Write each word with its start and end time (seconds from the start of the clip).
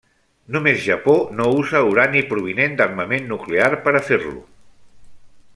Només 0.53 0.79
Japó 0.85 1.13
no 1.41 1.45
usa 1.57 1.83
urani 1.89 2.25
provinent 2.33 2.75
d'armament 2.81 3.31
nuclear 3.35 3.71
per 3.85 3.97
a 4.01 4.05
fer-lo. 4.11 4.37